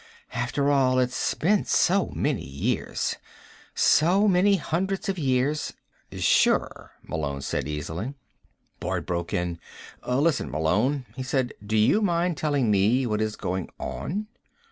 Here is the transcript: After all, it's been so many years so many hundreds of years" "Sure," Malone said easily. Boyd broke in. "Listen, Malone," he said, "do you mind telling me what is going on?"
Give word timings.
After 0.33 0.71
all, 0.71 0.97
it's 0.97 1.35
been 1.35 1.63
so 1.65 2.07
many 2.15 2.43
years 2.43 3.17
so 3.75 4.27
many 4.27 4.55
hundreds 4.55 5.09
of 5.09 5.19
years" 5.19 5.73
"Sure," 6.17 6.93
Malone 7.03 7.41
said 7.43 7.67
easily. 7.67 8.15
Boyd 8.79 9.05
broke 9.05 9.31
in. 9.31 9.59
"Listen, 10.07 10.49
Malone," 10.49 11.05
he 11.15 11.21
said, 11.21 11.53
"do 11.63 11.77
you 11.77 12.01
mind 12.01 12.35
telling 12.35 12.71
me 12.71 13.05
what 13.05 13.21
is 13.21 13.35
going 13.35 13.69
on?" 13.79 14.25